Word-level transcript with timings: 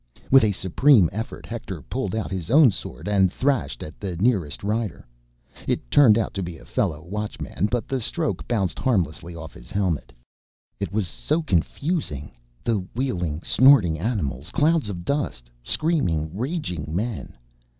With 0.31 0.43
a 0.43 0.51
supreme 0.51 1.11
effort, 1.13 1.45
Hector 1.45 1.83
pulled 1.83 2.15
out 2.15 2.31
his 2.31 2.49
own 2.49 2.71
sword 2.71 3.07
and 3.07 3.31
thrashed 3.31 3.83
at 3.83 3.99
the 3.99 4.17
nearest 4.17 4.63
rider. 4.63 5.05
It 5.67 5.91
turned 5.91 6.17
out 6.17 6.33
to 6.33 6.41
be 6.41 6.57
a 6.57 6.65
fellow 6.65 7.03
Watchman, 7.03 7.67
but 7.69 7.87
the 7.87 8.01
stroke 8.01 8.47
bounced 8.47 8.79
harmlessly 8.79 9.35
off 9.35 9.53
his 9.53 9.69
helmet. 9.69 10.11
It 10.79 10.91
was 10.91 11.07
so 11.07 11.43
confusing. 11.43 12.31
The 12.63 12.79
wheeling, 12.95 13.43
snorting 13.43 13.99
animals. 13.99 14.49
Clouds 14.49 14.89
of 14.89 15.05
dust. 15.05 15.51
Screaming, 15.61 16.35
raging 16.35 16.85
men. 16.87 17.37